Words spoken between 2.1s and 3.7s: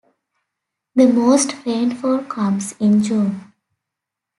comes in June.